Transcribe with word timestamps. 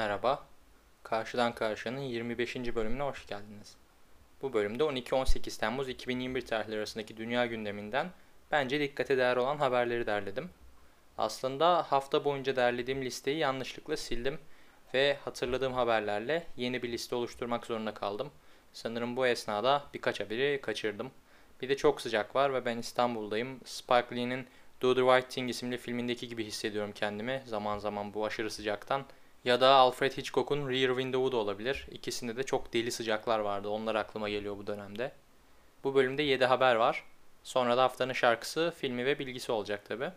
Merhaba, 0.00 0.46
Karşıdan 1.02 1.54
Karşıya'nın 1.54 2.00
25. 2.00 2.56
bölümüne 2.56 3.02
hoş 3.02 3.26
geldiniz. 3.26 3.76
Bu 4.42 4.52
bölümde 4.52 4.82
12-18 4.82 5.60
Temmuz 5.60 5.88
2021 5.88 6.46
tarihleri 6.46 6.78
arasındaki 6.78 7.16
dünya 7.16 7.46
gündeminden 7.46 8.10
bence 8.50 8.80
dikkate 8.80 9.18
değer 9.18 9.36
olan 9.36 9.56
haberleri 9.56 10.06
derledim. 10.06 10.50
Aslında 11.18 11.82
hafta 11.82 12.24
boyunca 12.24 12.56
derlediğim 12.56 13.04
listeyi 13.04 13.38
yanlışlıkla 13.38 13.96
sildim 13.96 14.38
ve 14.94 15.16
hatırladığım 15.24 15.72
haberlerle 15.72 16.46
yeni 16.56 16.82
bir 16.82 16.92
liste 16.92 17.14
oluşturmak 17.14 17.66
zorunda 17.66 17.94
kaldım. 17.94 18.30
Sanırım 18.72 19.16
bu 19.16 19.26
esnada 19.26 19.84
birkaç 19.94 20.20
haberi 20.20 20.60
kaçırdım. 20.62 21.10
Bir 21.62 21.68
de 21.68 21.76
çok 21.76 22.00
sıcak 22.00 22.36
var 22.36 22.54
ve 22.54 22.64
ben 22.64 22.78
İstanbul'dayım. 22.78 23.60
Spike 23.64 24.16
Lee'nin 24.16 24.46
Do 24.82 24.94
the 24.94 25.00
Right 25.00 25.30
Thing 25.30 25.50
isimli 25.50 25.78
filmindeki 25.78 26.28
gibi 26.28 26.44
hissediyorum 26.44 26.92
kendimi 26.94 27.42
zaman 27.46 27.78
zaman 27.78 28.14
bu 28.14 28.26
aşırı 28.26 28.50
sıcaktan. 28.50 29.04
Ya 29.44 29.60
da 29.60 29.68
Alfred 29.68 30.12
Hitchcock'un 30.12 30.68
Rear 30.68 30.88
Window'u 30.88 31.32
da 31.32 31.36
olabilir. 31.36 31.86
İkisinde 31.90 32.36
de 32.36 32.42
çok 32.42 32.72
deli 32.72 32.92
sıcaklar 32.92 33.38
vardı. 33.38 33.68
Onlar 33.68 33.94
aklıma 33.94 34.28
geliyor 34.28 34.56
bu 34.58 34.66
dönemde. 34.66 35.12
Bu 35.84 35.94
bölümde 35.94 36.22
7 36.22 36.44
haber 36.44 36.74
var. 36.74 37.04
Sonra 37.42 37.76
da 37.76 37.82
haftanın 37.82 38.12
şarkısı, 38.12 38.74
filmi 38.76 39.06
ve 39.06 39.18
bilgisi 39.18 39.52
olacak 39.52 39.84
tabi. 39.84 40.10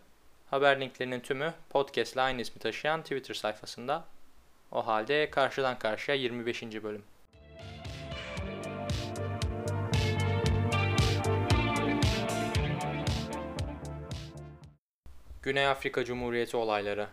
Haber 0.50 0.80
linklerinin 0.80 1.20
tümü 1.20 1.54
podcast 1.70 2.14
ile 2.14 2.20
aynı 2.20 2.40
ismi 2.40 2.58
taşıyan 2.58 3.02
Twitter 3.02 3.34
sayfasında. 3.34 4.04
O 4.72 4.86
halde 4.86 5.30
karşıdan 5.30 5.78
karşıya 5.78 6.16
25. 6.16 6.62
bölüm. 6.62 7.04
Güney 15.42 15.66
Afrika 15.66 16.04
Cumhuriyeti 16.04 16.56
olayları 16.56 17.08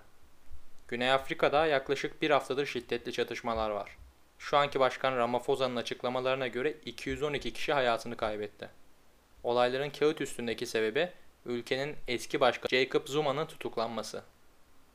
Güney 0.91 1.11
Afrika'da 1.11 1.65
yaklaşık 1.65 2.21
bir 2.21 2.29
haftadır 2.29 2.65
şiddetli 2.65 3.13
çatışmalar 3.13 3.69
var. 3.69 3.97
Şu 4.39 4.57
anki 4.57 4.79
başkan 4.79 5.17
Ramaphosa 5.17 5.65
açıklamalarına 5.65 6.47
göre 6.47 6.73
212 6.85 7.53
kişi 7.53 7.73
hayatını 7.73 8.17
kaybetti. 8.17 8.69
Olayların 9.43 9.89
kağıt 9.89 10.21
üstündeki 10.21 10.65
sebebi 10.65 11.11
ülkenin 11.45 11.95
eski 12.07 12.39
başkanı 12.39 12.69
Jacob 12.69 13.07
Zuma'nın 13.07 13.45
tutuklanması. 13.45 14.23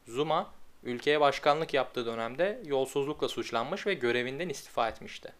Zuma, 0.07 0.51
ülkeye 0.83 1.21
başkanlık 1.21 1.75
yaptığı 1.75 2.07
dönemde 2.07 2.63
yolsuzlukla 2.65 3.29
suçlanmış 3.29 3.87
ve 3.87 3.95
görevinden 3.95 4.49
istifa 4.49 4.89
etmişti. 4.89 5.33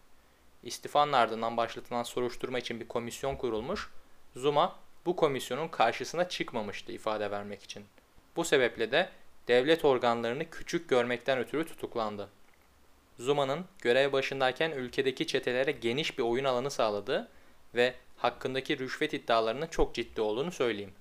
İstifanın 0.63 1.13
ardından 1.13 1.57
başlatılan 1.57 2.03
soruşturma 2.03 2.59
için 2.59 2.79
bir 2.79 2.87
komisyon 2.87 3.35
kurulmuş. 3.35 3.89
Zuma 4.35 4.75
bu 5.05 5.15
komisyonun 5.15 5.67
karşısına 5.67 6.29
çıkmamıştı 6.29 6.91
ifade 6.91 7.31
vermek 7.31 7.63
için. 7.63 7.85
Bu 8.35 8.45
sebeple 8.45 8.91
de 8.91 9.09
devlet 9.47 9.85
organlarını 9.85 10.49
küçük 10.49 10.89
görmekten 10.89 11.39
ötürü 11.39 11.65
tutuklandı. 11.65 12.29
Zuma'nın 13.19 13.65
görev 13.81 14.11
başındayken 14.11 14.71
ülkedeki 14.71 15.27
çetelere 15.27 15.71
geniş 15.71 16.17
bir 16.17 16.23
oyun 16.23 16.45
alanı 16.45 16.71
sağladığı 16.71 17.27
ve 17.75 17.93
hakkındaki 18.17 18.79
rüşvet 18.79 19.13
iddialarının 19.13 19.67
çok 19.67 19.95
ciddi 19.95 20.21
olduğunu 20.21 20.51
söyleyeyim. 20.51 20.93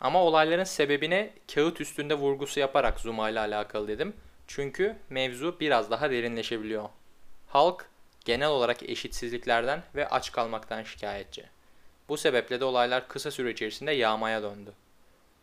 Ama 0.00 0.22
olayların 0.22 0.64
sebebine 0.64 1.30
kağıt 1.54 1.80
üstünde 1.80 2.14
vurgusu 2.14 2.60
yaparak 2.60 3.00
Zuma 3.00 3.30
ile 3.30 3.40
alakalı 3.40 3.88
dedim. 3.88 4.14
Çünkü 4.46 4.96
mevzu 5.10 5.60
biraz 5.60 5.90
daha 5.90 6.10
derinleşebiliyor. 6.10 6.88
Halk 7.48 7.88
genel 8.24 8.48
olarak 8.48 8.82
eşitsizliklerden 8.82 9.82
ve 9.94 10.08
aç 10.08 10.32
kalmaktan 10.32 10.82
şikayetçi. 10.82 11.44
Bu 12.08 12.16
sebeple 12.16 12.60
de 12.60 12.64
olaylar 12.64 13.08
kısa 13.08 13.30
süre 13.30 13.50
içerisinde 13.50 13.92
yağmaya 13.92 14.42
döndü. 14.42 14.72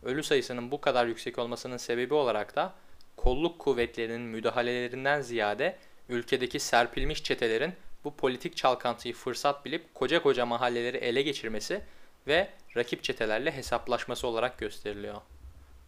Ölü 0.04 0.24
sayısının 0.24 0.72
bu 0.72 0.82
kadar 0.82 1.06
yüksek 1.06 1.40
olmasının 1.40 1.78
sebebi 1.78 2.14
olarak 2.14 2.56
da 2.56 2.74
kolluk 3.18 3.60
kuvvetlerinin 3.60 4.22
müdahalelerinden 4.22 5.22
ziyade 5.22 5.78
ülkedeki 6.10 6.60
serpilmiş 6.60 7.24
çetelerin 7.24 7.74
bu 8.04 8.16
politik 8.16 8.58
çalkantıyı 8.58 9.14
fırsat 9.14 9.66
bilip 9.66 9.94
koca 9.94 10.24
koca 10.24 10.46
mahalleleri 10.46 10.98
ele 10.98 11.22
geçirmesi 11.22 11.82
ve 12.28 12.50
rakip 12.78 13.04
çetelerle 13.04 13.52
hesaplaşması 13.52 14.28
olarak 14.28 14.58
gösteriliyor. 14.58 15.22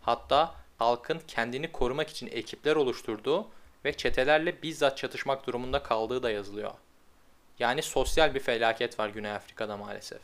Hatta 0.02 0.56
halkın 0.78 1.22
kendini 1.28 1.72
korumak 1.72 2.10
için 2.10 2.28
ekipler 2.28 2.76
oluşturduğu 2.76 3.48
ve 3.86 3.94
çetelerle 3.94 4.62
bizzat 4.64 4.98
çatışmak 4.98 5.48
durumunda 5.48 5.84
kaldığı 5.84 6.24
da 6.24 6.32
yazılıyor. 6.32 6.72
Yani 7.60 7.82
sosyal 7.82 8.36
bir 8.36 8.40
felaket 8.40 9.00
var 9.00 9.10
Güney 9.10 9.32
Afrika'da 9.32 9.78
maalesef. 9.78 10.20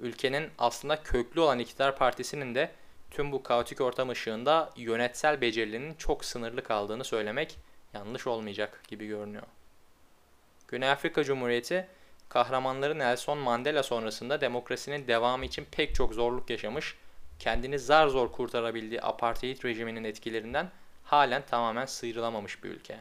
Ülkenin 0.00 0.50
aslında 0.58 1.02
köklü 1.02 1.40
olan 1.40 1.58
iktidar 1.58 1.96
partisinin 1.96 2.54
de 2.54 2.70
tüm 3.10 3.32
bu 3.32 3.42
kaotik 3.42 3.80
ortam 3.80 4.10
ışığında 4.10 4.70
yönetsel 4.76 5.40
becerilerinin 5.40 5.94
çok 5.94 6.24
sınırlı 6.24 6.62
kaldığını 6.62 7.04
söylemek 7.04 7.56
yanlış 7.94 8.26
olmayacak 8.26 8.82
gibi 8.88 9.06
görünüyor. 9.06 9.46
Güney 10.68 10.90
Afrika 10.90 11.24
Cumhuriyeti 11.24 11.88
kahramanları 12.28 12.98
Nelson 12.98 13.38
Mandela 13.38 13.82
sonrasında 13.82 14.40
demokrasinin 14.40 15.06
devamı 15.06 15.44
için 15.44 15.66
pek 15.70 15.94
çok 15.94 16.14
zorluk 16.14 16.50
yaşamış, 16.50 16.96
kendini 17.38 17.78
zar 17.78 18.08
zor 18.08 18.32
kurtarabildiği 18.32 19.02
apartheid 19.02 19.64
rejiminin 19.64 20.04
etkilerinden 20.04 20.70
halen 21.04 21.42
tamamen 21.46 21.86
sıyrılamamış 21.86 22.64
bir 22.64 22.70
ülke. 22.70 23.00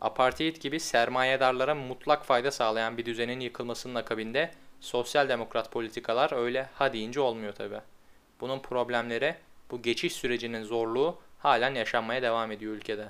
Apartheid 0.00 0.56
gibi 0.56 0.80
sermayedarlara 0.80 1.74
mutlak 1.74 2.26
fayda 2.26 2.50
sağlayan 2.50 2.98
bir 2.98 3.06
düzenin 3.06 3.40
yıkılmasının 3.40 3.94
akabinde 3.94 4.50
sosyal 4.80 5.28
demokrat 5.28 5.72
politikalar 5.72 6.32
öyle 6.32 6.68
ha 6.74 6.92
deyince 6.92 7.20
olmuyor 7.20 7.52
tabi. 7.52 7.80
Bunun 8.42 8.58
problemleri, 8.58 9.36
bu 9.70 9.82
geçiş 9.82 10.12
sürecinin 10.12 10.64
zorluğu 10.64 11.18
halen 11.38 11.74
yaşanmaya 11.74 12.22
devam 12.22 12.52
ediyor 12.52 12.72
ülkede. 12.72 13.08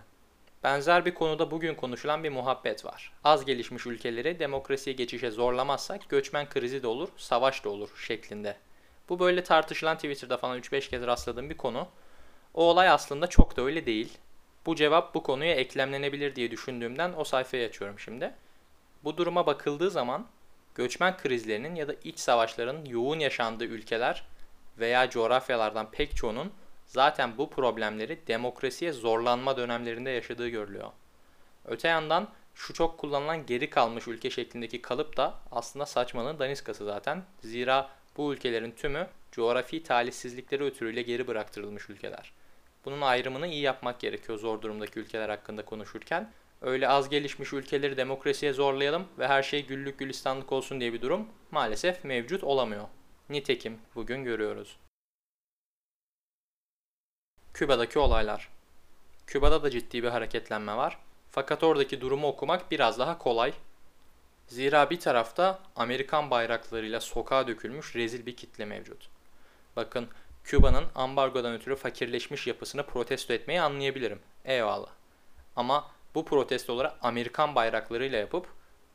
Benzer 0.63 1.05
bir 1.05 1.15
konuda 1.15 1.51
bugün 1.51 1.75
konuşulan 1.75 2.25
bir 2.25 2.31
muhabbet 2.31 2.85
var. 2.85 3.13
Az 3.25 3.45
gelişmiş 3.45 3.87
ülkeleri 3.87 4.39
demokrasiye 4.39 4.97
geçişe 4.97 5.31
zorlamazsak 5.31 6.09
göçmen 6.09 6.49
krizi 6.49 6.83
de 6.83 6.87
olur, 6.87 7.09
savaş 7.17 7.65
da 7.65 7.69
olur 7.69 7.89
şeklinde. 8.07 8.57
Bu 9.09 9.19
böyle 9.19 9.45
tartışılan 9.45 9.97
Twitter'da 9.97 10.37
falan 10.37 10.59
3-5 10.59 10.91
kez 10.91 11.07
rastladığım 11.07 11.51
bir 11.51 11.57
konu. 11.57 11.89
O 12.55 12.65
olay 12.65 12.89
aslında 12.89 13.27
çok 13.27 13.57
da 13.57 13.63
öyle 13.63 13.87
değil. 13.87 14.19
Bu 14.67 14.77
cevap 14.77 15.15
bu 15.15 15.23
konuya 15.23 15.55
eklemlenebilir 15.55 16.37
diye 16.37 16.51
düşündüğümden 16.51 17.13
o 17.17 17.25
sayfayı 17.25 17.69
açıyorum 17.69 17.99
şimdi. 17.99 18.35
Bu 19.05 19.17
duruma 19.17 19.47
bakıldığı 19.47 19.91
zaman 19.91 20.27
göçmen 20.75 21.17
krizlerinin 21.17 21.75
ya 21.75 21.89
da 21.89 21.95
iç 22.05 22.19
savaşların 22.19 22.85
yoğun 22.85 23.19
yaşandığı 23.19 23.65
ülkeler 23.65 24.25
veya 24.79 25.11
coğrafyalardan 25.11 25.91
pek 25.91 26.17
çoğunun 26.17 26.53
zaten 26.87 27.39
bu 27.39 27.51
problemleri 27.51 28.27
demokrasiye 28.27 28.93
zorlanma 28.93 29.57
dönemlerinde 29.57 30.11
yaşadığı 30.11 30.49
görülüyor. 30.49 30.91
Öte 31.65 31.89
yandan 31.89 32.29
şu 32.55 32.75
çok 32.75 32.99
kullanılan 32.99 33.47
geri 33.47 33.71
kalmış 33.71 34.09
ülke 34.09 34.31
şeklindeki 34.31 34.83
kalıp 34.83 35.17
da 35.17 35.35
aslında 35.51 35.87
saçmalığın 35.87 36.39
daniskası 36.39 36.85
zaten. 36.85 37.25
Zira 37.41 37.91
bu 38.17 38.33
ülkelerin 38.33 38.71
tümü 38.71 39.09
coğrafi 39.33 39.83
talihsizlikleri 39.83 40.65
ötürüyle 40.65 41.03
geri 41.03 41.27
bıraktırılmış 41.27 41.91
ülkeler. 41.91 42.33
Bunun 42.85 43.01
ayrımını 43.01 43.47
iyi 43.47 43.63
yapmak 43.63 44.01
gerekiyor 44.01 44.39
zor 44.39 44.63
durumdaki 44.63 45.01
ülkeler 45.01 45.29
hakkında 45.29 45.65
konuşurken. 45.65 46.33
Öyle 46.61 46.89
az 46.89 47.09
gelişmiş 47.09 47.53
ülkeleri 47.53 47.97
demokrasiye 47.97 48.53
zorlayalım 48.53 49.07
ve 49.19 49.29
her 49.29 49.43
şey 49.43 49.67
güllük 49.67 49.99
gülistanlık 49.99 50.53
olsun 50.53 50.81
diye 50.81 50.93
bir 50.93 51.03
durum 51.03 51.29
maalesef 51.51 52.05
mevcut 52.05 52.45
olamıyor. 52.45 52.85
Nitekim 53.33 53.79
bugün 53.95 54.25
görüyoruz. 54.25 54.77
Küba'daki 57.55 57.99
olaylar. 57.99 58.49
Küba'da 59.27 59.63
da 59.63 59.71
ciddi 59.71 60.03
bir 60.03 60.09
hareketlenme 60.09 60.77
var. 60.77 60.99
Fakat 61.31 61.63
oradaki 61.63 62.01
durumu 62.01 62.29
okumak 62.29 62.71
biraz 62.71 62.99
daha 62.99 63.19
kolay. 63.19 63.53
Zira 64.47 64.91
bir 64.91 65.01
tarafta 65.01 65.61
Amerikan 65.77 66.31
bayraklarıyla 66.31 67.01
sokağa 67.01 67.47
dökülmüş 67.47 67.97
rezil 67.97 68.27
bir 68.27 68.37
kitle 68.37 68.65
mevcut. 68.65 69.09
Bakın 69.77 70.09
Küba'nın 70.45 70.85
ambargodan 70.95 71.55
ötürü 71.55 71.77
fakirleşmiş 71.77 72.47
yapısını 72.47 72.87
protesto 72.87 73.33
etmeyi 73.33 73.61
anlayabilirim. 73.61 74.21
Eyvallah. 74.45 74.91
Ama 75.57 75.91
bu 76.15 76.25
protestoları 76.25 76.93
Amerikan 77.03 77.55
bayraklarıyla 77.55 78.19
yapıp 78.19 78.47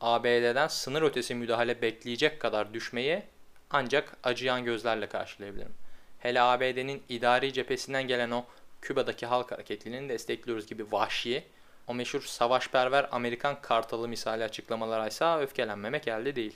ABD'den 0.02 0.68
sınır 0.68 1.02
ötesi 1.02 1.36
müdahale 1.36 1.82
bekleyecek 1.82 2.40
kadar 2.40 2.74
düşmeyi 2.74 3.24
ancak 3.72 4.18
acıyan 4.24 4.64
gözlerle 4.66 5.10
karşılayabilirim. 5.10 5.74
Hele 6.20 6.42
ABD'nin 6.42 7.04
idari 7.10 7.54
cephesinden 7.54 8.08
gelen 8.08 8.32
o 8.32 8.46
Küba'daki 8.82 9.26
halk 9.26 9.52
hareketliliğini 9.52 10.10
destekliyoruz 10.10 10.68
gibi 10.68 10.92
vahşi, 10.92 11.44
o 11.88 11.94
meşhur 11.94 12.22
savaşperver 12.22 13.08
Amerikan 13.12 13.62
kartalı 13.62 14.08
misali 14.08 14.44
açıklamalara 14.44 15.08
ise 15.08 15.26
öfkelenmemek 15.26 16.08
elde 16.08 16.36
değil. 16.36 16.56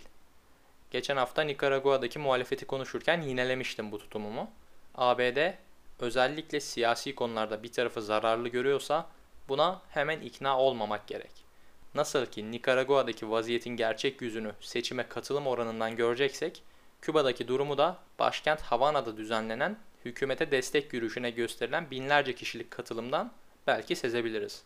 Geçen 0.92 1.18
hafta 1.18 1.42
Nikaragua'daki 1.42 2.20
muhalefeti 2.20 2.66
konuşurken 2.66 3.22
yinelemiştim 3.22 3.92
bu 3.92 4.00
tutumumu. 4.00 4.52
ABD 4.96 5.54
özellikle 6.00 6.60
siyasi 6.60 7.16
konularda 7.16 7.64
bir 7.64 7.72
tarafı 7.72 8.02
zararlı 8.02 8.50
görüyorsa 8.50 9.08
buna 9.50 9.82
hemen 9.90 10.20
ikna 10.22 10.60
olmamak 10.60 11.08
gerek. 11.08 11.32
Nasıl 11.96 12.26
ki 12.26 12.52
Nikaragua'daki 12.52 13.32
vaziyetin 13.32 13.70
gerçek 13.70 14.22
yüzünü 14.22 14.52
seçime 14.62 15.08
katılım 15.08 15.48
oranından 15.48 15.96
göreceksek, 15.96 16.64
Küba'daki 17.02 17.48
durumu 17.48 17.78
da 17.78 17.98
başkent 18.20 18.62
Havana'da 18.62 19.18
düzenlenen 19.18 19.78
hükümete 20.06 20.52
destek 20.52 20.94
yürüyüşüne 20.94 21.30
gösterilen 21.30 21.92
binlerce 21.92 22.36
kişilik 22.36 22.72
katılımdan 22.72 23.32
belki 23.68 23.96
sezebiliriz. 23.96 24.64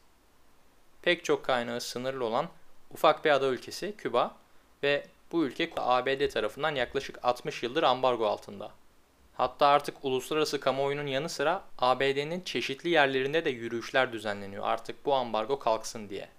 pek 1.02 1.26
çok 1.26 1.44
kaynağı 1.46 1.82
sınırlı 1.82 2.26
olan 2.26 2.48
ufak 2.92 3.26
bir 3.26 3.30
ada 3.30 3.48
ülkesi 3.48 3.96
Küba 3.98 4.36
ve 4.84 5.08
bu 5.32 5.46
ülke 5.46 5.72
ABD 5.78 6.30
tarafından 6.30 6.76
yaklaşık 6.76 7.26
60 7.26 7.64
yıldır 7.64 7.84
ambargo 7.84 8.26
altında. 8.26 8.72
Hatta 9.34 9.68
artık 9.68 10.06
uluslararası 10.06 10.60
kamuoyunun 10.60 11.08
yanı 11.08 11.30
sıra 11.30 11.64
ABD'nin 11.80 12.42
çeşitli 12.42 12.90
yerlerinde 12.90 13.46
de 13.46 13.50
yürüyüşler 13.50 14.14
düzenleniyor 14.14 14.64
artık 14.68 15.06
bu 15.06 15.14
ambargo 15.14 15.60
kalksın 15.60 16.10
diye. 16.10 16.30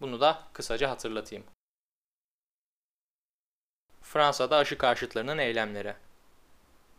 Bunu 0.00 0.20
da 0.20 0.42
kısaca 0.52 0.90
hatırlatayım. 0.90 1.44
Fransa'da 4.06 4.56
aşı 4.56 4.78
karşıtlarının 4.78 5.38
eylemleri. 5.38 5.94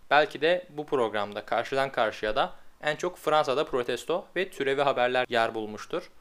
Belki 0.10 0.42
de 0.42 0.66
bu 0.70 0.86
programda 0.86 1.46
karşıdan 1.46 1.92
karşıya 1.92 2.36
da 2.36 2.56
en 2.82 2.96
çok 2.96 3.18
Fransa'da 3.18 3.66
protesto 3.66 4.26
ve 4.36 4.50
türevi 4.50 4.82
haberler 4.82 5.26
yer 5.30 5.56
bulmuştur. 5.56 6.12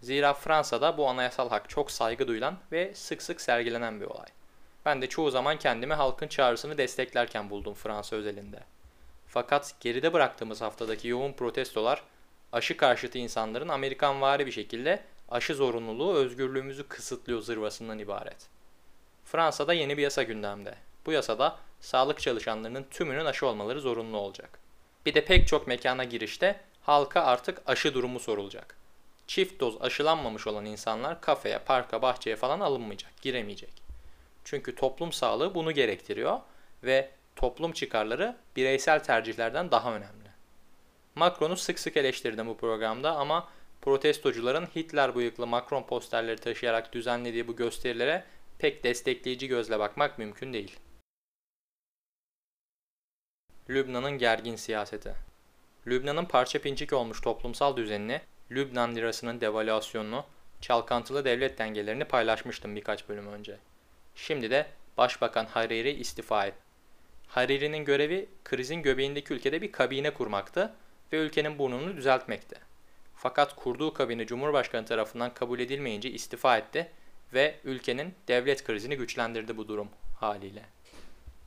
Zira 0.00 0.34
Fransa'da 0.34 0.98
bu 0.98 1.08
anayasal 1.08 1.48
hak 1.48 1.68
çok 1.68 1.90
saygı 1.90 2.28
duyulan 2.28 2.58
ve 2.72 2.94
sık 2.94 3.22
sık 3.22 3.40
sergilenen 3.40 4.00
bir 4.00 4.06
olay. 4.06 4.26
Ben 4.84 5.02
de 5.02 5.08
çoğu 5.08 5.30
zaman 5.30 5.58
kendimi 5.58 5.94
halkın 5.94 6.28
çağrısını 6.28 6.78
desteklerken 6.78 7.50
buldum 7.50 7.74
Fransa 7.74 8.16
özelinde. 8.16 8.60
Fakat 9.26 9.74
geride 9.80 10.12
bıraktığımız 10.12 10.60
haftadaki 10.60 11.08
yoğun 11.08 11.32
protestolar 11.32 12.02
aşı 12.52 12.76
karşıtı 12.76 13.18
insanların 13.18 13.68
Amerikanvari 13.68 14.46
bir 14.46 14.52
şekilde 14.52 15.02
aşı 15.28 15.54
zorunluluğu 15.54 16.14
özgürlüğümüzü 16.14 16.88
kısıtlıyor 16.88 17.40
zırvasından 17.40 17.98
ibaret. 17.98 18.55
Fransa'da 19.26 19.72
yeni 19.72 19.96
bir 19.96 20.02
yasa 20.02 20.22
gündemde. 20.22 20.74
Bu 21.06 21.12
yasada 21.12 21.56
sağlık 21.80 22.20
çalışanlarının 22.20 22.86
tümünün 22.90 23.24
aşı 23.24 23.46
olmaları 23.46 23.80
zorunlu 23.80 24.16
olacak. 24.16 24.58
Bir 25.06 25.14
de 25.14 25.24
pek 25.24 25.48
çok 25.48 25.66
mekana 25.66 26.04
girişte 26.04 26.60
halka 26.82 27.22
artık 27.22 27.62
aşı 27.66 27.94
durumu 27.94 28.20
sorulacak. 28.20 28.76
Çift 29.26 29.60
doz 29.60 29.82
aşılanmamış 29.82 30.46
olan 30.46 30.64
insanlar 30.64 31.20
kafeye, 31.20 31.58
parka, 31.58 32.02
bahçeye 32.02 32.36
falan 32.36 32.60
alınmayacak, 32.60 33.22
giremeyecek. 33.22 33.82
Çünkü 34.44 34.74
toplum 34.74 35.12
sağlığı 35.12 35.54
bunu 35.54 35.72
gerektiriyor 35.72 36.40
ve 36.84 37.10
toplum 37.36 37.72
çıkarları 37.72 38.36
bireysel 38.56 39.04
tercihlerden 39.04 39.70
daha 39.70 39.94
önemli. 39.94 40.30
Macron'u 41.14 41.56
sık 41.56 41.78
sık 41.78 41.96
eleştirdim 41.96 42.46
bu 42.46 42.56
programda 42.56 43.16
ama 43.16 43.48
protestocuların 43.82 44.66
Hitler 44.76 45.14
bıyıklı 45.14 45.46
Macron 45.46 45.82
posterleri 45.82 46.40
taşıyarak 46.40 46.92
düzenlediği 46.92 47.48
bu 47.48 47.56
gösterilere 47.56 48.24
pek 48.58 48.84
destekleyici 48.84 49.48
gözle 49.48 49.78
bakmak 49.78 50.18
mümkün 50.18 50.52
değil. 50.52 50.76
Lübnan'ın 53.70 54.18
gergin 54.18 54.56
siyaseti 54.56 55.14
Lübnan'ın 55.86 56.24
parça 56.24 56.58
pinçik 56.58 56.92
olmuş 56.92 57.20
toplumsal 57.20 57.76
düzenini, 57.76 58.20
Lübnan 58.50 58.94
lirasının 58.96 59.40
devalüasyonunu, 59.40 60.24
çalkantılı 60.60 61.24
devlet 61.24 61.58
dengelerini 61.58 62.04
paylaşmıştım 62.04 62.76
birkaç 62.76 63.08
bölüm 63.08 63.26
önce. 63.26 63.58
Şimdi 64.14 64.50
de 64.50 64.66
Başbakan 64.96 65.46
Hariri 65.46 65.90
istifa 65.90 66.46
etti. 66.46 66.58
Hariri'nin 67.28 67.84
görevi 67.84 68.28
krizin 68.44 68.82
göbeğindeki 68.82 69.34
ülkede 69.34 69.62
bir 69.62 69.72
kabine 69.72 70.10
kurmaktı 70.10 70.74
ve 71.12 71.16
ülkenin 71.16 71.58
burnunu 71.58 71.96
düzeltmekti. 71.96 72.56
Fakat 73.14 73.56
kurduğu 73.56 73.94
kabine 73.94 74.26
Cumhurbaşkanı 74.26 74.86
tarafından 74.86 75.34
kabul 75.34 75.58
edilmeyince 75.58 76.10
istifa 76.10 76.58
etti 76.58 76.90
ve 77.32 77.54
ülkenin 77.64 78.14
devlet 78.28 78.64
krizini 78.64 78.96
güçlendirdi 78.96 79.56
bu 79.56 79.68
durum 79.68 79.88
haliyle. 80.20 80.62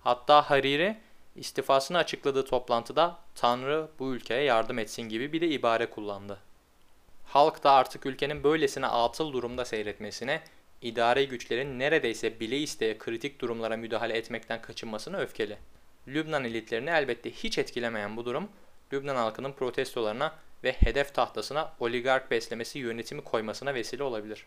Hatta 0.03 0.41
Hariri 0.49 0.97
istifasını 1.35 1.97
açıkladığı 1.97 2.45
toplantıda 2.45 3.19
Tanrı 3.35 3.87
bu 3.99 4.13
ülkeye 4.13 4.43
yardım 4.43 4.79
etsin 4.79 5.03
gibi 5.03 5.33
bir 5.33 5.41
de 5.41 5.47
ibare 5.47 5.89
kullandı. 5.89 6.39
Halk 7.25 7.63
da 7.63 7.71
artık 7.71 8.05
ülkenin 8.05 8.43
böylesine 8.43 8.87
atıl 8.87 9.33
durumda 9.33 9.65
seyretmesine, 9.65 10.41
idari 10.81 11.27
güçlerin 11.27 11.79
neredeyse 11.79 12.39
bile 12.39 12.57
isteye 12.57 12.97
kritik 12.97 13.41
durumlara 13.41 13.77
müdahale 13.77 14.17
etmekten 14.17 14.61
kaçınmasına 14.61 15.17
öfkeli. 15.17 15.57
Lübnan 16.07 16.45
elitlerini 16.45 16.89
elbette 16.89 17.31
hiç 17.31 17.57
etkilemeyen 17.57 18.17
bu 18.17 18.25
durum, 18.25 18.49
Lübnan 18.93 19.15
halkının 19.15 19.51
protestolarına 19.51 20.33
ve 20.63 20.71
hedef 20.71 21.13
tahtasına 21.13 21.73
oligark 21.79 22.31
beslemesi 22.31 22.79
yönetimi 22.79 23.23
koymasına 23.23 23.73
vesile 23.73 24.03
olabilir. 24.03 24.45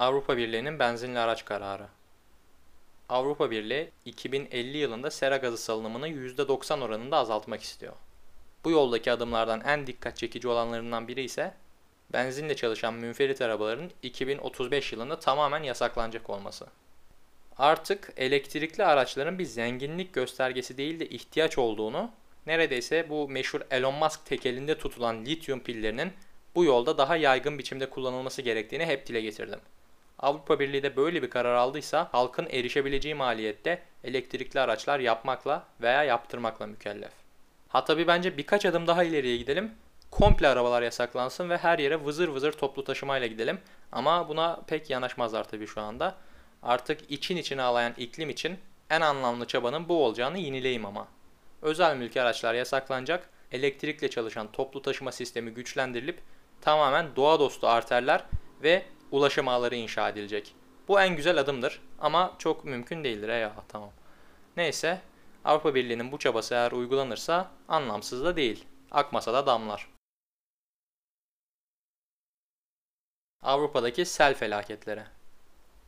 Avrupa 0.00 0.36
Birliği'nin 0.36 0.78
benzinli 0.78 1.18
araç 1.18 1.44
kararı. 1.44 1.86
Avrupa 3.08 3.50
Birliği 3.50 3.90
2050 4.04 4.78
yılında 4.78 5.10
sera 5.10 5.36
gazı 5.36 5.58
salınımını 5.58 6.08
%90 6.08 6.82
oranında 6.82 7.16
azaltmak 7.16 7.62
istiyor. 7.62 7.92
Bu 8.64 8.70
yoldaki 8.70 9.12
adımlardan 9.12 9.60
en 9.60 9.86
dikkat 9.86 10.16
çekici 10.16 10.48
olanlarından 10.48 11.08
biri 11.08 11.22
ise 11.22 11.54
benzinle 12.12 12.56
çalışan 12.56 12.94
münferit 12.94 13.42
arabaların 13.42 13.90
2035 14.02 14.92
yılında 14.92 15.18
tamamen 15.18 15.62
yasaklanacak 15.62 16.30
olması. 16.30 16.66
Artık 17.58 18.12
elektrikli 18.16 18.84
araçların 18.84 19.38
bir 19.38 19.44
zenginlik 19.44 20.12
göstergesi 20.12 20.76
değil 20.76 21.00
de 21.00 21.08
ihtiyaç 21.08 21.58
olduğunu, 21.58 22.10
neredeyse 22.46 23.10
bu 23.10 23.28
meşhur 23.28 23.60
Elon 23.70 23.94
Musk 23.94 24.26
tekelinde 24.26 24.78
tutulan 24.78 25.24
lityum 25.24 25.60
pillerinin 25.60 26.12
bu 26.54 26.64
yolda 26.64 26.98
daha 26.98 27.16
yaygın 27.16 27.58
biçimde 27.58 27.90
kullanılması 27.90 28.42
gerektiğini 28.42 28.86
hep 28.86 29.06
dile 29.06 29.20
getirdim. 29.20 29.60
Avrupa 30.20 30.60
Birliği 30.60 30.82
de 30.82 30.96
böyle 30.96 31.22
bir 31.22 31.30
karar 31.30 31.54
aldıysa 31.54 32.08
halkın 32.12 32.46
erişebileceği 32.50 33.14
maliyette 33.14 33.82
elektrikli 34.04 34.60
araçlar 34.60 35.00
yapmakla 35.00 35.66
veya 35.80 36.04
yaptırmakla 36.04 36.66
mükellef. 36.66 37.12
Ha 37.68 37.84
tabi 37.84 38.06
bence 38.06 38.36
birkaç 38.36 38.66
adım 38.66 38.86
daha 38.86 39.04
ileriye 39.04 39.36
gidelim. 39.36 39.72
Komple 40.10 40.48
arabalar 40.48 40.82
yasaklansın 40.82 41.50
ve 41.50 41.56
her 41.56 41.78
yere 41.78 42.04
vızır 42.04 42.28
vızır 42.28 42.52
toplu 42.52 42.84
taşımayla 42.84 43.26
gidelim. 43.26 43.58
Ama 43.92 44.28
buna 44.28 44.60
pek 44.66 44.90
yanaşmazlar 44.90 45.48
tabi 45.48 45.66
şu 45.66 45.80
anda. 45.80 46.14
Artık 46.62 47.10
için 47.10 47.36
içine 47.36 47.62
ağlayan 47.62 47.94
iklim 47.96 48.30
için 48.30 48.58
en 48.90 49.00
anlamlı 49.00 49.46
çabanın 49.46 49.88
bu 49.88 50.04
olacağını 50.04 50.38
yinileyim 50.38 50.86
ama. 50.86 51.08
Özel 51.62 51.96
mülki 51.96 52.22
araçlar 52.22 52.54
yasaklanacak, 52.54 53.30
elektrikle 53.52 54.10
çalışan 54.10 54.52
toplu 54.52 54.82
taşıma 54.82 55.12
sistemi 55.12 55.50
güçlendirilip 55.50 56.18
tamamen 56.60 57.16
doğa 57.16 57.40
dostu 57.40 57.68
arterler 57.68 58.24
ve 58.62 58.84
ulaşım 59.10 59.48
ağları 59.48 59.74
inşa 59.74 60.08
edilecek. 60.08 60.54
Bu 60.88 61.00
en 61.00 61.16
güzel 61.16 61.38
adımdır 61.38 61.82
ama 62.00 62.34
çok 62.38 62.64
mümkün 62.64 63.04
değildir 63.04 63.28
eyvallah 63.28 63.64
tamam. 63.68 63.90
Neyse 64.56 65.00
Avrupa 65.44 65.74
Birliği'nin 65.74 66.12
bu 66.12 66.18
çabası 66.18 66.54
eğer 66.54 66.72
uygulanırsa 66.72 67.50
anlamsız 67.68 68.24
da 68.24 68.36
değil. 68.36 68.64
Akmasa 68.90 69.32
da 69.32 69.46
damlar. 69.46 69.88
Avrupa'daki 73.42 74.04
sel 74.04 74.34
felaketleri. 74.34 75.02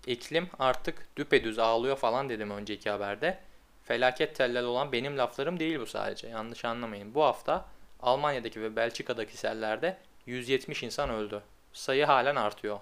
İklim 0.07 0.49
artık 0.59 1.17
düpedüz 1.17 1.59
ağlıyor 1.59 1.97
falan 1.97 2.29
dedim 2.29 2.51
önceki 2.51 2.91
haberde. 2.91 3.39
Felaket 3.85 4.37
tellal 4.37 4.65
olan 4.65 4.93
benim 4.93 5.19
laflarım 5.19 5.59
değil 5.59 5.81
bu 5.81 5.87
sadece. 5.87 6.29
Yanlış 6.29 6.65
anlamayın. 6.65 7.15
Bu 7.15 7.23
hafta 7.23 7.65
Almanya'daki 8.01 8.63
ve 8.63 8.77
Belçika'daki 8.77 9.37
sellerde 9.37 9.99
170 10.27 10.83
insan 10.83 11.11
öldü. 11.11 11.43
Sayı 11.73 12.05
halen 12.05 12.37
artıyor. 12.37 12.81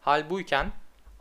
Hal 0.00 0.30
buyken 0.30 0.72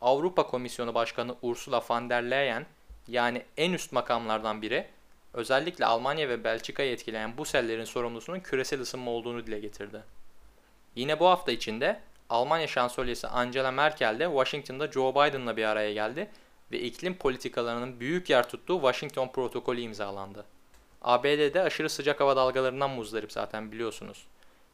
Avrupa 0.01 0.47
Komisyonu 0.47 0.93
Başkanı 0.93 1.35
Ursula 1.41 1.83
von 1.89 2.09
der 2.09 2.23
Leyen 2.23 2.65
yani 3.07 3.43
en 3.57 3.73
üst 3.73 3.91
makamlardan 3.91 4.61
biri 4.61 4.87
özellikle 5.33 5.85
Almanya 5.85 6.29
ve 6.29 6.43
Belçika'yı 6.43 6.91
etkileyen 6.91 7.37
bu 7.37 7.45
sellerin 7.45 7.83
sorumlusunun 7.83 8.39
küresel 8.39 8.81
ısınma 8.81 9.11
olduğunu 9.11 9.47
dile 9.47 9.59
getirdi. 9.59 10.03
Yine 10.95 11.19
bu 11.19 11.27
hafta 11.27 11.51
içinde 11.51 11.99
Almanya 12.29 12.67
şansölyesi 12.67 13.27
Angela 13.27 13.71
Merkel 13.71 14.19
de 14.19 14.25
Washington'da 14.25 14.91
Joe 14.91 15.11
Biden'la 15.11 15.57
bir 15.57 15.63
araya 15.63 15.93
geldi 15.93 16.29
ve 16.71 16.79
iklim 16.79 17.17
politikalarının 17.17 17.99
büyük 17.99 18.29
yer 18.29 18.49
tuttuğu 18.49 18.75
Washington 18.75 19.27
protokolü 19.27 19.81
imzalandı. 19.81 20.45
ABD'de 21.01 21.61
aşırı 21.61 21.89
sıcak 21.89 22.19
hava 22.19 22.35
dalgalarından 22.35 22.89
muzdarip 22.89 23.31
zaten 23.31 23.71
biliyorsunuz. 23.71 24.25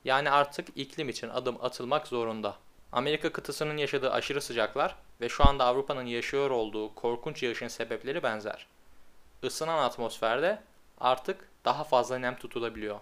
Yani 0.06 0.32
artık 0.32 0.68
iklim 0.76 1.10
için 1.10 1.30
adım 1.30 1.58
atılmak 1.62 2.08
zorunda. 2.08 2.56
Amerika 2.96 3.32
kıtasının 3.32 3.78
yaşadığı 3.78 4.12
aşırı 4.12 4.42
sıcaklar 4.42 4.96
ve 5.22 5.30
şu 5.30 5.48
anda 5.48 5.66
Avrupa'nın 5.66 6.06
yaşıyor 6.06 6.50
olduğu 6.50 6.96
korkunç 6.96 7.44
yağışın 7.44 7.68
sebepleri 7.68 8.24
benzer. 8.24 8.68
Isınan 9.44 9.78
atmosferde 9.78 10.62
artık 10.98 11.50
daha 11.66 11.84
fazla 11.84 12.20
nem 12.20 12.38
tutulabiliyor. 12.38 13.00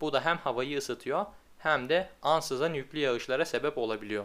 Bu 0.00 0.12
da 0.12 0.24
hem 0.24 0.36
havayı 0.36 0.78
ısıtıyor 0.78 1.26
hem 1.58 1.88
de 1.88 2.10
ansızan 2.22 2.74
yüklü 2.74 2.98
yağışlara 2.98 3.44
sebep 3.44 3.78
olabiliyor. 3.78 4.24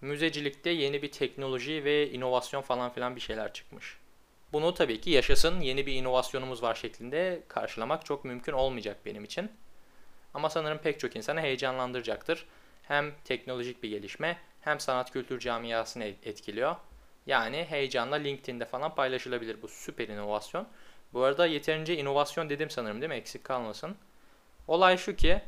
Müzecilikte 0.00 0.70
yeni 0.70 1.02
bir 1.02 1.12
teknoloji 1.12 1.84
ve 1.84 2.10
inovasyon 2.10 2.62
falan 2.62 2.92
filan 2.92 3.16
bir 3.16 3.20
şeyler 3.20 3.52
çıkmış. 3.52 3.98
Bunu 4.52 4.74
tabii 4.74 5.00
ki 5.00 5.10
yaşasın 5.10 5.60
yeni 5.60 5.86
bir 5.86 5.94
inovasyonumuz 5.94 6.62
var 6.62 6.74
şeklinde 6.74 7.42
karşılamak 7.48 8.04
çok 8.04 8.24
mümkün 8.24 8.52
olmayacak 8.52 8.96
benim 9.06 9.24
için. 9.24 9.50
Ama 10.36 10.50
sanırım 10.50 10.78
pek 10.78 11.00
çok 11.00 11.16
insanı 11.16 11.40
heyecanlandıracaktır. 11.40 12.46
Hem 12.82 13.12
teknolojik 13.24 13.82
bir 13.82 13.88
gelişme 13.88 14.38
hem 14.60 14.80
sanat 14.80 15.10
kültür 15.10 15.38
camiasını 15.38 16.04
etkiliyor. 16.04 16.76
Yani 17.26 17.66
heyecanla 17.68 18.16
LinkedIn'de 18.16 18.64
falan 18.64 18.94
paylaşılabilir 18.94 19.62
bu 19.62 19.68
süper 19.68 20.08
inovasyon. 20.08 20.68
Bu 21.12 21.22
arada 21.22 21.46
yeterince 21.46 21.96
inovasyon 21.96 22.50
dedim 22.50 22.70
sanırım 22.70 23.00
değil 23.00 23.08
mi? 23.08 23.16
Eksik 23.16 23.44
kalmasın. 23.44 23.96
Olay 24.68 24.96
şu 24.96 25.16
ki 25.16 25.40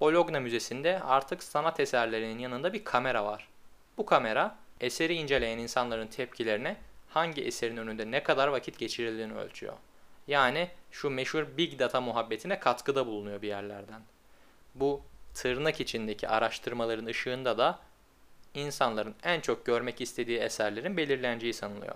Bologna 0.00 0.40
Müzesi'nde 0.40 1.00
artık 1.02 1.42
sanat 1.42 1.80
eserlerinin 1.80 2.38
yanında 2.38 2.72
bir 2.72 2.84
kamera 2.84 3.24
var. 3.24 3.48
Bu 3.98 4.06
kamera 4.06 4.58
eseri 4.80 5.14
inceleyen 5.14 5.58
insanların 5.58 6.06
tepkilerini 6.06 6.76
hangi 7.08 7.42
eserin 7.44 7.76
önünde 7.76 8.10
ne 8.10 8.22
kadar 8.22 8.48
vakit 8.48 8.78
geçirildiğini 8.78 9.34
ölçüyor. 9.34 9.74
Yani 10.26 10.68
şu 10.90 11.10
meşhur 11.10 11.46
big 11.56 11.78
data 11.78 12.00
muhabbetine 12.00 12.60
katkıda 12.60 13.06
bulunuyor 13.06 13.42
bir 13.42 13.48
yerlerden. 13.48 14.02
Bu 14.74 15.02
tırnak 15.34 15.80
içindeki 15.80 16.28
araştırmaların 16.28 17.06
ışığında 17.06 17.58
da 17.58 17.78
insanların 18.54 19.14
en 19.22 19.40
çok 19.40 19.66
görmek 19.66 20.00
istediği 20.00 20.38
eserlerin 20.38 20.96
belirleneceği 20.96 21.54
sanılıyor. 21.54 21.94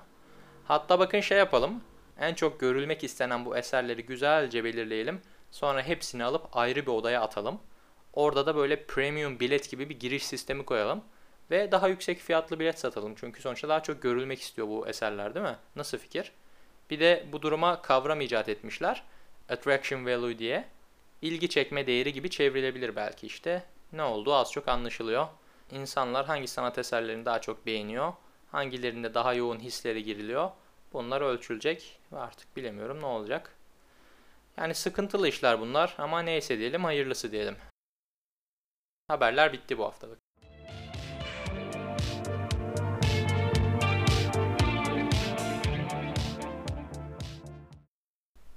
Hatta 0.65 0.99
bakın 0.99 1.21
şey 1.21 1.39
yapalım. 1.39 1.81
En 2.21 2.35
çok 2.35 2.61
görülmek 2.61 3.05
istenen 3.05 3.45
bu 3.45 3.57
eserleri 3.57 4.07
güzelce 4.07 4.65
belirleyelim. 4.65 5.21
Sonra 5.51 5.83
hepsini 5.83 6.25
alıp 6.25 6.57
ayrı 6.57 6.83
bir 6.83 6.91
odaya 6.91 7.23
atalım. 7.23 7.61
Orada 8.13 8.47
da 8.47 8.57
böyle 8.57 8.85
premium 8.87 9.41
bilet 9.41 9.71
gibi 9.71 9.89
bir 9.89 10.01
giriş 10.01 10.27
sistemi 10.27 10.65
koyalım. 10.65 11.05
Ve 11.51 11.73
daha 11.73 11.89
yüksek 11.89 12.19
fiyatlı 12.19 12.61
bilet 12.61 12.79
satalım. 12.79 13.15
Çünkü 13.15 13.41
sonuçta 13.43 13.69
daha 13.69 13.83
çok 13.83 14.03
görülmek 14.03 14.41
istiyor 14.41 14.69
bu 14.69 14.89
eserler 14.89 15.35
değil 15.35 15.47
mi? 15.47 15.57
Nasıl 15.77 15.99
fikir? 15.99 16.33
Bir 16.91 17.01
de 17.01 17.27
bu 17.33 17.43
duruma 17.43 17.83
kavram 17.83 18.21
icat 18.21 18.49
etmişler. 18.49 19.03
Attraction 19.49 20.07
value 20.07 20.39
diye. 20.39 20.65
İlgi 21.23 21.49
çekme 21.49 21.87
değeri 21.87 22.13
gibi 22.13 22.31
çevrilebilir 22.31 22.97
belki 22.97 23.27
işte. 23.27 23.63
Ne 23.93 24.03
olduğu 24.03 24.35
az 24.35 24.53
çok 24.53 24.69
anlaşılıyor. 24.69 25.29
İnsanlar 25.71 26.27
hangi 26.27 26.49
sanat 26.49 26.79
eserlerini 26.79 27.25
daha 27.25 27.41
çok 27.41 27.67
beğeniyor, 27.67 28.13
hangilerinde 28.51 29.15
daha 29.15 29.35
yoğun 29.35 29.61
hisleri 29.61 30.05
giriliyor. 30.05 30.51
Bunlar 30.93 31.21
ölçülecek 31.21 31.99
ve 32.13 32.19
artık 32.19 32.57
bilemiyorum 32.57 33.01
ne 33.01 33.07
olacak. 33.07 33.57
Yani 34.57 34.75
sıkıntılı 34.75 35.29
işler 35.29 35.61
bunlar 35.61 35.95
ama 35.99 36.23
neyse 36.23 36.59
diyelim 36.59 36.85
hayırlısı 36.85 37.33
diyelim. 37.33 37.57
Haberler 39.09 39.53
bitti 39.53 39.79
bu 39.79 39.85
haftalık. 39.85 40.26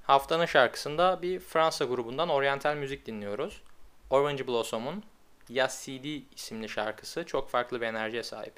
Haftanın 0.10 0.46
şarkısında 0.46 1.22
bir 1.22 1.39
Fransa 1.39 1.86
grubundan 1.86 2.30
oryantal 2.30 2.75
müzik 2.75 3.06
dinliyoruz. 3.06 3.62
Orange 4.10 4.48
Blossom'un 4.48 5.04
Yas 5.50 5.86
CD 5.86 6.06
isimli 6.36 6.70
şarkısı 6.70 7.25
çok 7.25 7.50
farklı 7.50 7.82
bir 7.82 7.86
enerjiye 7.86 8.24
sahip. 8.24 8.54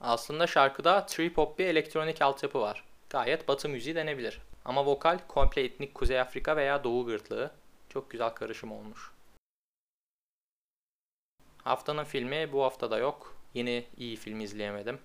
Aslında 0.00 0.46
şarkıda 0.46 1.06
trip 1.06 1.38
hop 1.38 1.58
bir 1.58 1.66
elektronik 1.66 2.22
altyapı 2.22 2.60
var. 2.60 2.84
Gayet 3.10 3.48
batı 3.48 3.68
müziği 3.68 3.94
denebilir. 3.94 4.40
Ama 4.64 4.86
vokal 4.86 5.18
komple 5.28 5.64
etnik 5.64 5.94
Kuzey 5.94 6.20
Afrika 6.20 6.56
veya 6.56 6.84
Doğu 6.84 7.06
gırtlığı. 7.06 7.50
Çok 7.88 8.10
güzel 8.10 8.30
karışım 8.30 8.72
olmuş. 8.72 9.10
Haftanın 11.64 12.04
filmi 12.04 12.52
bu 12.52 12.62
haftada 12.64 12.98
yok. 12.98 13.36
Yine 13.54 13.84
iyi 13.96 14.16
film 14.16 14.40
izleyemedim. 14.40 14.98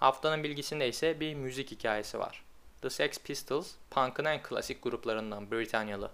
Haftanın 0.00 0.44
bilgisinde 0.44 0.88
ise 0.88 1.20
bir 1.20 1.34
müzik 1.34 1.70
hikayesi 1.70 2.18
var. 2.18 2.47
The 2.82 2.90
Sex 2.90 3.18
Pistols, 3.18 3.74
punk'ın 3.90 4.24
en 4.24 4.42
klasik 4.42 4.82
gruplarından 4.82 5.50
Britanyalı. 5.50 6.10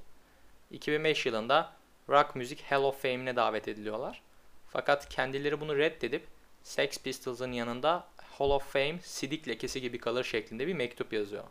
2005 0.71 1.27
yılında 1.27 1.73
Rock 2.09 2.37
Music 2.37 2.65
Hall 2.65 2.83
of 2.83 3.03
Fame'ine 3.03 3.37
davet 3.37 3.69
ediliyorlar. 3.69 4.23
Fakat 4.69 5.09
kendileri 5.09 5.61
bunu 5.61 5.77
reddedip 5.77 6.27
Sex 6.63 7.03
Pistols'ın 7.03 7.53
yanında 7.53 8.07
Hall 8.39 8.51
of 8.51 8.73
Fame 8.73 8.99
sidik 9.03 9.49
lekesi 9.49 9.81
gibi 9.81 9.99
kalır 9.99 10.25
şeklinde 10.25 10.67
bir 10.67 10.75
mektup 10.75 11.13
yazıyor. 11.13 11.45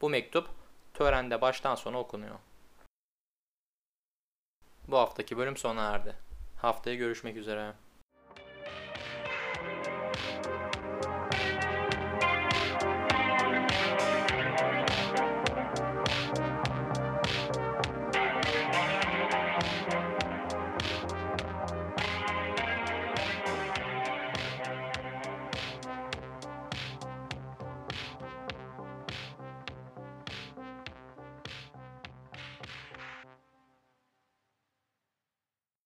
Bu 0.00 0.10
mektup 0.10 0.48
törende 0.94 1.40
baştan 1.40 1.74
sona 1.74 1.98
okunuyor. 1.98 2.38
Bu 4.88 4.96
haftaki 4.96 5.36
bölüm 5.36 5.56
sona 5.56 5.90
erdi. 5.90 6.16
Haftaya 6.56 6.96
görüşmek 6.96 7.36
üzere. 7.36 7.72